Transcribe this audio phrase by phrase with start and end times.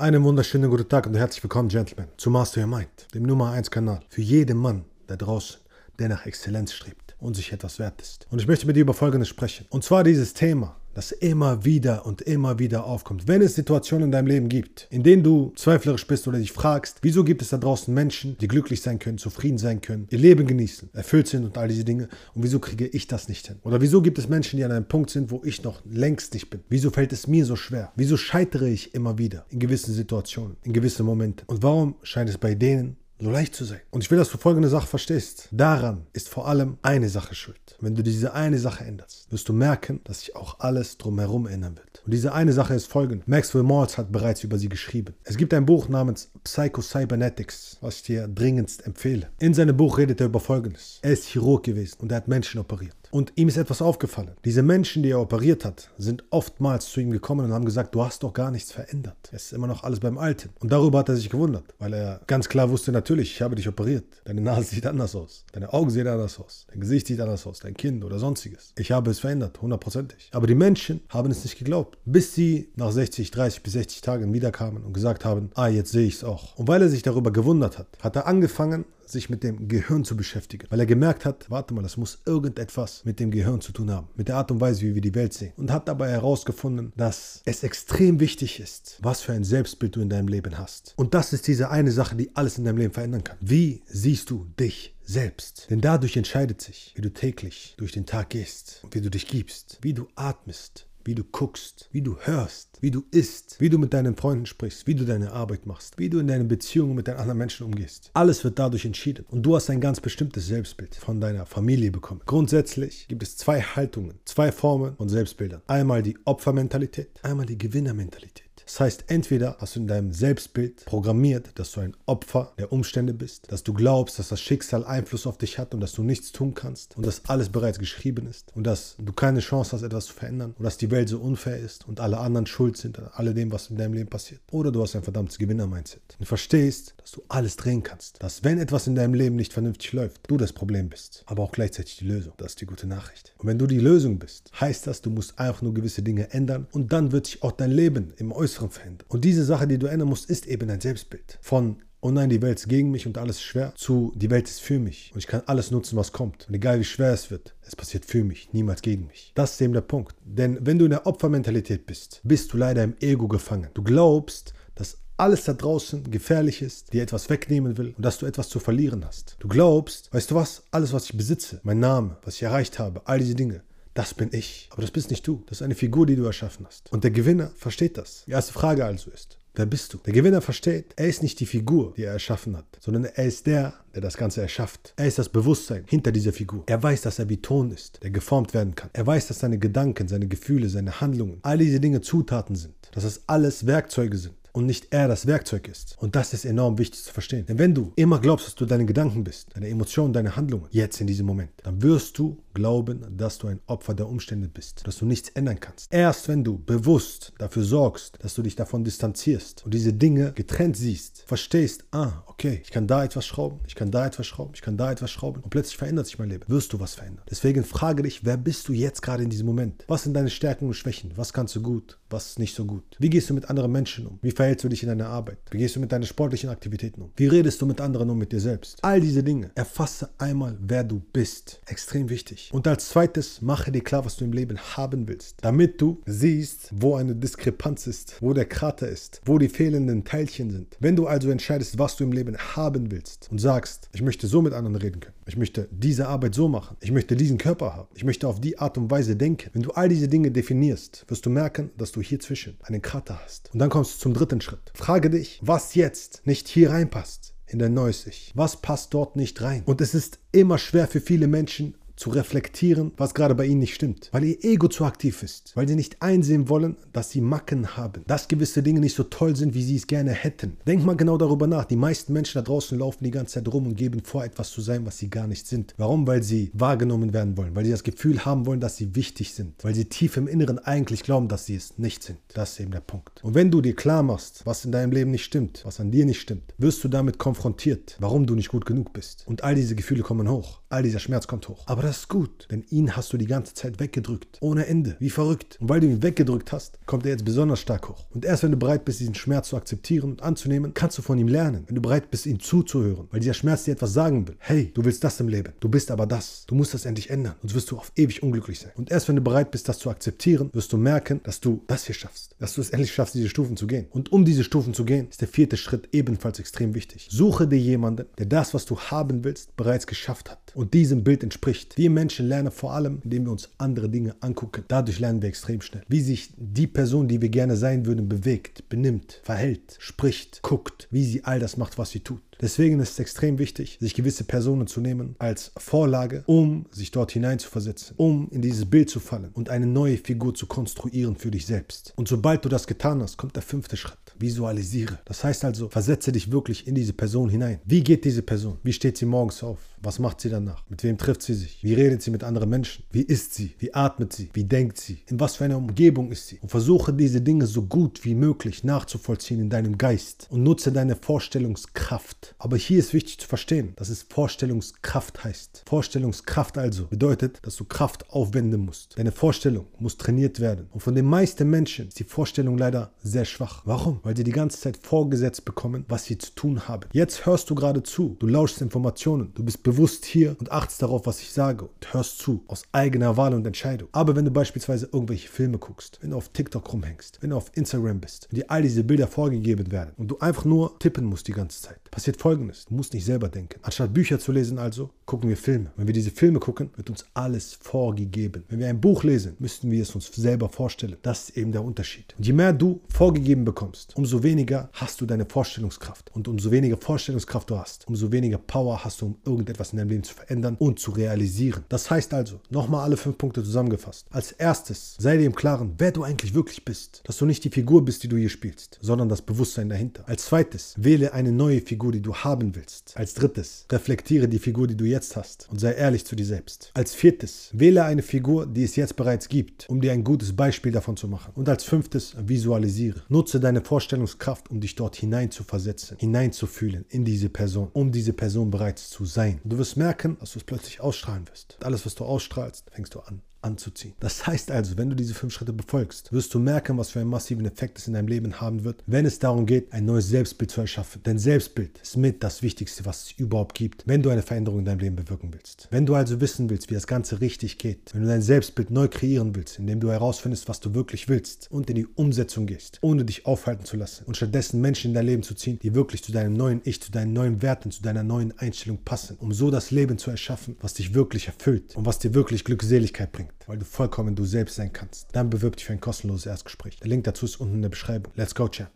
[0.00, 3.68] Einen wunderschönen guten Tag und herzlich willkommen, Gentlemen, zu Master Your Mind, dem Nummer 1
[3.68, 5.58] Kanal für jeden Mann da draußen,
[5.98, 8.28] der nach Exzellenz strebt und sich etwas wert ist.
[8.30, 9.66] Und ich möchte mit dir über Folgendes sprechen.
[9.70, 13.28] Und zwar dieses Thema, das immer wieder und immer wieder aufkommt.
[13.28, 16.98] Wenn es Situationen in deinem Leben gibt, in denen du zweiflerisch bist oder dich fragst,
[17.02, 20.46] wieso gibt es da draußen Menschen, die glücklich sein können, zufrieden sein können, ihr Leben
[20.46, 23.56] genießen, erfüllt sind und all diese Dinge, und wieso kriege ich das nicht hin?
[23.62, 26.50] Oder wieso gibt es Menschen, die an einem Punkt sind, wo ich noch längst nicht
[26.50, 26.60] bin?
[26.68, 27.92] Wieso fällt es mir so schwer?
[27.96, 31.46] Wieso scheitere ich immer wieder in gewissen Situationen, in gewissen Momenten?
[31.46, 33.80] Und warum scheint es bei denen so leicht zu sein.
[33.90, 35.48] Und ich will, dass du folgende Sache verstehst.
[35.50, 37.76] Daran ist vor allem eine Sache schuld.
[37.80, 41.76] Wenn du diese eine Sache änderst, wirst du merken, dass sich auch alles drumherum ändern
[41.76, 42.02] wird.
[42.04, 43.24] Und diese eine Sache ist folgende.
[43.26, 45.14] Maxwell Maltz hat bereits über sie geschrieben.
[45.24, 49.28] Es gibt ein Buch namens Psycho-Cybernetics, was ich dir dringendst empfehle.
[49.38, 50.98] In seinem Buch redet er über folgendes.
[51.02, 52.94] Er ist Chirurg gewesen und er hat Menschen operiert.
[53.10, 54.32] Und ihm ist etwas aufgefallen.
[54.44, 58.04] Diese Menschen, die er operiert hat, sind oftmals zu ihm gekommen und haben gesagt, du
[58.04, 59.16] hast doch gar nichts verändert.
[59.32, 60.50] Es ist immer noch alles beim Alten.
[60.60, 63.68] Und darüber hat er sich gewundert, weil er ganz klar wusste, natürlich, ich habe dich
[63.68, 64.04] operiert.
[64.24, 65.44] Deine Nase sieht anders aus.
[65.52, 66.66] Deine Augen sehen anders aus.
[66.70, 67.60] Dein Gesicht sieht anders aus.
[67.60, 68.72] Dein Kinn oder sonstiges.
[68.76, 70.30] Ich habe es verändert, hundertprozentig.
[70.32, 74.32] Aber die Menschen haben es nicht geglaubt, bis sie nach 60, 30 bis 60 Tagen
[74.32, 76.56] wiederkamen und gesagt haben, ah, jetzt sehe ich es auch.
[76.56, 80.16] Und weil er sich darüber gewundert hat, hat er angefangen, sich mit dem Gehirn zu
[80.16, 83.90] beschäftigen, weil er gemerkt hat, warte mal, das muss irgendetwas mit dem Gehirn zu tun
[83.90, 85.52] haben, mit der Art und Weise, wie wir die Welt sehen.
[85.56, 90.08] Und hat dabei herausgefunden, dass es extrem wichtig ist, was für ein Selbstbild du in
[90.08, 90.94] deinem Leben hast.
[90.96, 93.36] Und das ist diese eine Sache, die alles in deinem Leben verändern kann.
[93.40, 95.68] Wie siehst du dich selbst?
[95.70, 99.78] Denn dadurch entscheidet sich, wie du täglich durch den Tag gehst wie du dich gibst,
[99.82, 103.94] wie du atmest, wie du guckst, wie du hörst, wie du isst, wie du mit
[103.94, 107.16] deinen Freunden sprichst, wie du deine Arbeit machst, wie du in deinen Beziehungen mit den
[107.16, 108.10] anderen Menschen umgehst.
[108.12, 109.24] Alles wird dadurch entschieden.
[109.30, 112.20] Und du hast ein ganz bestimmtes Selbstbild von deiner Familie bekommen.
[112.26, 115.62] Grundsätzlich gibt es zwei Haltungen, zwei Formen von Selbstbildern.
[115.66, 118.47] Einmal die Opfermentalität, einmal die Gewinnermentalität.
[118.68, 123.14] Das heißt, entweder hast du in deinem Selbstbild programmiert, dass du ein Opfer der Umstände
[123.14, 126.32] bist, dass du glaubst, dass das Schicksal Einfluss auf dich hat und dass du nichts
[126.32, 130.04] tun kannst und dass alles bereits geschrieben ist und dass du keine Chance hast, etwas
[130.04, 133.08] zu verändern und dass die Welt so unfair ist und alle anderen schuld sind an
[133.14, 134.42] all dem, was in deinem Leben passiert.
[134.50, 138.22] Oder du hast ein verdammtes Gewinner-Mindset und verstehst, dass du alles drehen kannst.
[138.22, 141.52] Dass wenn etwas in deinem Leben nicht vernünftig läuft, du das Problem bist, aber auch
[141.52, 142.34] gleichzeitig die Lösung.
[142.36, 143.32] Das ist die gute Nachricht.
[143.38, 146.66] Und wenn du die Lösung bist, heißt das, du musst einfach nur gewisse Dinge ändern
[146.72, 149.06] und dann wird sich auch dein Leben im Äußeren Äußeren verändern.
[149.08, 151.38] Und diese Sache, die du ändern musst, ist eben dein Selbstbild.
[151.40, 154.48] Von oh nein, die Welt ist gegen mich und alles ist schwer, zu die Welt
[154.48, 156.46] ist für mich und ich kann alles nutzen, was kommt.
[156.48, 159.32] Und egal wie schwer es wird, es passiert für mich, niemals gegen mich.
[159.34, 160.14] Das ist eben der Punkt.
[160.24, 163.70] Denn wenn du in der Opfermentalität bist, bist du leider im Ego gefangen.
[163.74, 168.26] Du glaubst, dass alles da draußen gefährlich ist, dir etwas wegnehmen will und dass du
[168.26, 169.36] etwas zu verlieren hast.
[169.40, 173.02] Du glaubst, weißt du was, alles, was ich besitze, mein Name, was ich erreicht habe,
[173.06, 173.62] all diese Dinge,
[173.98, 174.68] das bin ich.
[174.70, 175.42] Aber das bist nicht du.
[175.46, 176.92] Das ist eine Figur, die du erschaffen hast.
[176.92, 178.22] Und der Gewinner versteht das.
[178.26, 179.98] Die erste Frage also ist, wer bist du?
[179.98, 183.48] Der Gewinner versteht, er ist nicht die Figur, die er erschaffen hat, sondern er ist
[183.48, 184.94] der, der das Ganze erschafft.
[184.94, 186.62] Er ist das Bewusstsein hinter dieser Figur.
[186.66, 188.88] Er weiß, dass er wie Ton ist, der geformt werden kann.
[188.92, 192.74] Er weiß, dass seine Gedanken, seine Gefühle, seine Handlungen, all diese Dinge Zutaten sind.
[192.92, 195.96] Dass das alles Werkzeuge sind und nicht er das Werkzeug ist.
[196.00, 197.46] Und das ist enorm wichtig zu verstehen.
[197.46, 201.00] Denn wenn du immer glaubst, dass du deine Gedanken bist, deine Emotionen, deine Handlungen, jetzt
[201.00, 204.98] in diesem Moment, dann wirst du glauben, dass du ein Opfer der Umstände bist, dass
[204.98, 205.92] du nichts ändern kannst.
[205.92, 210.76] Erst wenn du bewusst dafür sorgst, dass du dich davon distanzierst und diese Dinge getrennt
[210.76, 214.62] siehst, verstehst, ah, okay, ich kann da etwas schrauben, ich kann da etwas schrauben, ich
[214.62, 217.24] kann da etwas schrauben und plötzlich verändert sich mein Leben, wirst du was verändern.
[217.30, 219.84] Deswegen frage dich, wer bist du jetzt gerade in diesem Moment?
[219.86, 221.12] Was sind deine Stärken und Schwächen?
[221.14, 221.98] Was kannst du gut?
[222.10, 222.96] Was nicht so gut?
[222.98, 224.18] Wie gehst du mit anderen Menschen um?
[224.20, 225.38] Wie verhältst du dich in deiner Arbeit?
[225.52, 227.12] Wie gehst du mit deinen sportlichen Aktivitäten um?
[227.16, 228.78] Wie redest du mit anderen um mit dir selbst?
[228.82, 229.52] All diese Dinge.
[229.54, 231.60] Erfasse einmal, wer du bist.
[231.66, 232.47] Extrem wichtig.
[232.52, 235.36] Und als zweites, mache dir klar, was du im Leben haben willst.
[235.42, 240.50] Damit du siehst, wo eine Diskrepanz ist, wo der Krater ist, wo die fehlenden Teilchen
[240.50, 240.76] sind.
[240.80, 244.42] Wenn du also entscheidest, was du im Leben haben willst und sagst, ich möchte so
[244.42, 247.88] mit anderen reden können, ich möchte diese Arbeit so machen, ich möchte diesen Körper haben,
[247.94, 249.50] ich möchte auf die Art und Weise denken.
[249.52, 253.20] Wenn du all diese Dinge definierst, wirst du merken, dass du hier zwischen einen Krater
[253.24, 253.50] hast.
[253.52, 254.72] Und dann kommst du zum dritten Schritt.
[254.74, 258.32] Frage dich, was jetzt nicht hier reinpasst in dein neues Ich.
[258.34, 259.62] Was passt dort nicht rein?
[259.64, 263.74] Und es ist immer schwer für viele Menschen, zu reflektieren, was gerade bei ihnen nicht
[263.74, 264.08] stimmt.
[264.12, 265.52] Weil ihr Ego zu aktiv ist.
[265.54, 268.04] Weil sie nicht einsehen wollen, dass sie Macken haben.
[268.06, 270.56] Dass gewisse Dinge nicht so toll sind, wie sie es gerne hätten.
[270.66, 271.64] Denk mal genau darüber nach.
[271.64, 274.60] Die meisten Menschen da draußen laufen die ganze Zeit rum und geben vor, etwas zu
[274.60, 275.74] sein, was sie gar nicht sind.
[275.76, 276.06] Warum?
[276.06, 277.54] Weil sie wahrgenommen werden wollen.
[277.54, 279.64] Weil sie das Gefühl haben wollen, dass sie wichtig sind.
[279.64, 282.18] Weil sie tief im Inneren eigentlich glauben, dass sie es nicht sind.
[282.34, 283.24] Das ist eben der Punkt.
[283.24, 286.06] Und wenn du dir klar machst, was in deinem Leben nicht stimmt, was an dir
[286.06, 289.24] nicht stimmt, wirst du damit konfrontiert, warum du nicht gut genug bist.
[289.26, 290.60] Und all diese Gefühle kommen hoch.
[290.68, 291.62] All dieser Schmerz kommt hoch.
[291.66, 294.36] Aber das ist gut, denn ihn hast du die ganze Zeit weggedrückt.
[294.42, 295.56] Ohne Ende, wie verrückt.
[295.58, 298.04] Und weil du ihn weggedrückt hast, kommt er jetzt besonders stark hoch.
[298.10, 301.16] Und erst wenn du bereit bist, diesen Schmerz zu akzeptieren und anzunehmen, kannst du von
[301.16, 301.64] ihm lernen.
[301.66, 304.36] Wenn du bereit bist, ihm zuzuhören, weil dieser Schmerz dir etwas sagen will.
[304.38, 305.54] Hey, du willst das im Leben.
[305.60, 306.44] Du bist aber das.
[306.46, 307.36] Du musst das endlich ändern.
[307.40, 308.72] Sonst wirst du auf ewig unglücklich sein.
[308.76, 311.86] Und erst wenn du bereit bist, das zu akzeptieren, wirst du merken, dass du das
[311.86, 312.36] hier schaffst.
[312.38, 313.86] Dass du es endlich schaffst, diese Stufen zu gehen.
[313.88, 317.08] Und um diese Stufen zu gehen, ist der vierte Schritt ebenfalls extrem wichtig.
[317.10, 321.22] Suche dir jemanden, der das, was du haben willst, bereits geschafft hat und diesem Bild
[321.22, 321.77] entspricht.
[321.78, 324.64] Wir Menschen lernen vor allem, indem wir uns andere Dinge angucken.
[324.66, 325.84] Dadurch lernen wir extrem schnell.
[325.86, 331.04] Wie sich die Person, die wir gerne sein würden, bewegt, benimmt, verhält, spricht, guckt, wie
[331.04, 332.20] sie all das macht, was sie tut.
[332.40, 337.10] Deswegen ist es extrem wichtig, sich gewisse Personen zu nehmen als Vorlage, um sich dort
[337.10, 341.46] hineinzuversetzen, um in dieses Bild zu fallen und eine neue Figur zu konstruieren für dich
[341.46, 341.92] selbst.
[341.96, 343.98] Und sobald du das getan hast, kommt der fünfte Schritt.
[344.18, 344.98] Visualisiere.
[345.04, 347.60] Das heißt also, versetze dich wirklich in diese Person hinein.
[347.64, 348.58] Wie geht diese Person?
[348.62, 349.58] Wie steht sie morgens auf?
[349.80, 350.64] Was macht sie danach?
[350.68, 351.62] Mit wem trifft sie sich?
[351.62, 352.84] Wie redet sie mit anderen Menschen?
[352.90, 353.54] Wie isst sie?
[353.58, 354.28] Wie atmet sie?
[354.32, 354.98] Wie denkt sie?
[355.06, 356.38] In was für einer Umgebung ist sie?
[356.40, 360.96] Und versuche diese Dinge so gut wie möglich nachzuvollziehen in deinem Geist und nutze deine
[360.96, 362.27] Vorstellungskraft.
[362.38, 365.64] Aber hier ist wichtig zu verstehen, dass es Vorstellungskraft heißt.
[365.66, 368.98] Vorstellungskraft also bedeutet, dass du Kraft aufwenden musst.
[368.98, 370.68] Deine Vorstellung muss trainiert werden.
[370.70, 373.62] Und von den meisten Menschen ist die Vorstellung leider sehr schwach.
[373.64, 374.00] Warum?
[374.02, 376.88] Weil sie die ganze Zeit vorgesetzt bekommen, was sie zu tun haben.
[376.92, 378.16] Jetzt hörst du gerade zu.
[378.18, 379.32] Du lauschst Informationen.
[379.34, 383.16] Du bist bewusst hier und achtest darauf, was ich sage und hörst zu, aus eigener
[383.16, 383.88] Wahl und Entscheidung.
[383.92, 387.50] Aber wenn du beispielsweise irgendwelche Filme guckst, wenn du auf TikTok rumhängst, wenn du auf
[387.54, 391.28] Instagram bist und dir all diese Bilder vorgegeben werden und du einfach nur tippen musst
[391.28, 392.64] die ganze Zeit, passiert folgendes.
[392.66, 393.60] Du musst nicht selber denken.
[393.62, 395.70] Anstatt Bücher zu lesen also, gucken wir Filme.
[395.76, 398.44] Wenn wir diese Filme gucken, wird uns alles vorgegeben.
[398.48, 400.96] Wenn wir ein Buch lesen, müssten wir es uns selber vorstellen.
[401.02, 402.14] Das ist eben der Unterschied.
[402.16, 406.10] Und je mehr du vorgegeben bekommst, umso weniger hast du deine Vorstellungskraft.
[406.14, 409.78] Und umso weniger Vorstellungskraft du hast, umso weniger Power hast du, um irgendetwas etwas in
[409.78, 411.64] deinem Leben zu verändern und zu realisieren.
[411.68, 414.06] Das heißt also, nochmal alle fünf Punkte zusammengefasst.
[414.10, 417.02] Als erstes, sei dir im Klaren, wer du eigentlich wirklich bist.
[417.04, 420.04] Dass du nicht die Figur bist, die du hier spielst, sondern das Bewusstsein dahinter.
[420.06, 422.96] Als zweites, wähle eine neue Figur, die du haben willst.
[422.96, 426.70] Als drittes, reflektiere die Figur, die du jetzt hast und sei ehrlich zu dir selbst.
[426.74, 430.72] Als viertes, wähle eine Figur, die es jetzt bereits gibt, um dir ein gutes Beispiel
[430.72, 431.32] davon zu machen.
[431.34, 433.02] Und als fünftes, visualisiere.
[433.08, 438.12] Nutze deine Vorstellungskraft, um dich dort hinein zu versetzen, hineinzufühlen in diese Person, um diese
[438.12, 439.40] Person bereits zu sein.
[439.44, 441.58] Du wirst merken, dass du es plötzlich ausstrahlen wirst.
[441.62, 443.94] Alles, was du ausstrahlst, fängst du an anzuziehen.
[444.00, 447.10] Das heißt also, wenn du diese fünf Schritte befolgst, wirst du merken, was für einen
[447.10, 450.50] massiven Effekt es in deinem Leben haben wird, wenn es darum geht, ein neues Selbstbild
[450.50, 451.02] zu erschaffen.
[451.04, 454.64] Denn Selbstbild ist mit das Wichtigste, was es überhaupt gibt, wenn du eine Veränderung in
[454.64, 455.68] deinem Leben bewirken willst.
[455.70, 458.88] Wenn du also wissen willst, wie das Ganze richtig geht, wenn du dein Selbstbild neu
[458.88, 463.04] kreieren willst, indem du herausfindest, was du wirklich willst und in die Umsetzung gehst, ohne
[463.04, 466.12] dich aufhalten zu lassen und stattdessen Menschen in dein Leben zu ziehen, die wirklich zu
[466.12, 469.70] deinem neuen Ich, zu deinen neuen Werten, zu deiner neuen Einstellung passen, um so das
[469.70, 473.64] Leben zu erschaffen, was dich wirklich erfüllt und was dir wirklich Glückseligkeit bringt weil du
[473.64, 475.08] vollkommen du selbst sein kannst.
[475.12, 476.78] Dann bewirb dich für ein kostenloses Erstgespräch.
[476.80, 478.12] Der Link dazu ist unten in der Beschreibung.
[478.16, 478.70] Let's go, Champ.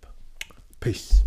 [0.80, 1.24] Peace.